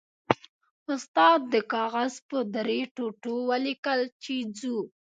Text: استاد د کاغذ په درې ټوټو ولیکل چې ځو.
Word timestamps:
استاد 0.93 1.39
د 1.53 1.55
کاغذ 1.73 2.13
په 2.29 2.37
درې 2.55 2.79
ټوټو 2.95 3.35
ولیکل 3.51 3.99
چې 4.23 4.35
ځو. 4.57 4.77